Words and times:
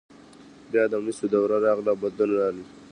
بیا 0.71 0.83
د 0.91 0.93
مسو 1.05 1.25
دوره 1.33 1.57
راغله 1.65 1.89
او 1.93 1.99
بدلون 2.03 2.37
راغی. 2.39 2.63